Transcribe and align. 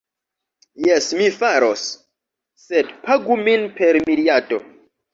Jes, 0.87 1.09
mi 1.19 1.27
faros. 1.35 1.85
Sed 2.65 2.93
pagu 3.07 3.41
min 3.47 3.71
per 3.81 4.05
miriado 4.11 4.65